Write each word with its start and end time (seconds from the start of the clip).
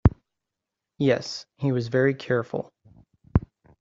Yes, 0.97 1.45
he 1.59 1.71
was 1.71 1.89
very 1.89 2.15
careful. 2.15 2.73